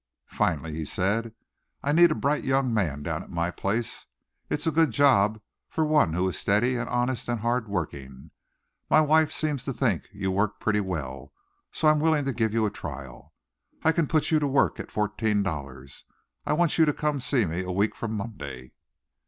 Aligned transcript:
Finally 0.25 0.73
he 0.73 0.83
said, 0.83 1.31
"I 1.83 1.91
need 1.91 2.09
a 2.09 2.15
bright 2.15 2.43
young 2.43 2.73
man 2.73 3.03
down 3.03 3.21
at 3.21 3.29
my 3.29 3.51
place. 3.51 4.07
It's 4.49 4.65
a 4.65 4.71
good 4.71 4.89
job 4.89 5.39
for 5.69 5.85
one 5.85 6.13
who 6.13 6.27
is 6.27 6.39
steady 6.39 6.73
and 6.75 6.89
honest 6.89 7.29
and 7.29 7.41
hardworking. 7.41 8.31
My 8.89 8.99
wife 9.01 9.31
seems 9.31 9.63
to 9.65 9.73
think 9.73 10.05
you 10.11 10.31
work 10.31 10.59
pretty 10.59 10.79
well, 10.81 11.33
so 11.71 11.87
I'm 11.87 11.99
willing 11.99 12.25
to 12.25 12.33
give 12.33 12.51
you 12.51 12.65
a 12.65 12.71
trial. 12.71 13.31
I 13.83 13.91
can 13.91 14.07
put 14.07 14.31
you 14.31 14.39
to 14.39 14.47
work 14.47 14.79
at 14.79 14.89
fourteen 14.89 15.43
dollars. 15.43 16.05
I 16.47 16.53
want 16.53 16.79
you 16.79 16.85
to 16.85 16.93
come 16.93 17.19
to 17.19 17.23
see 17.23 17.45
me 17.45 17.61
a 17.61 17.69
week 17.71 17.93
from 17.93 18.13
Monday." 18.17 18.71